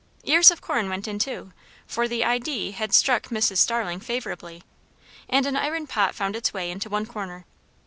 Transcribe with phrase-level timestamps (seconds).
[0.23, 1.53] Ears of corn went in too,
[1.85, 3.57] for the "idee" had struck Mrs.
[3.57, 4.63] Starling favourably,
[5.29, 7.45] and an iron pot found its way into one corner.